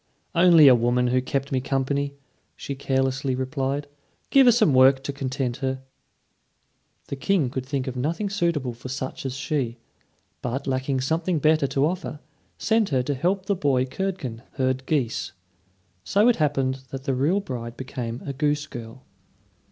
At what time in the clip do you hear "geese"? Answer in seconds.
14.87-15.33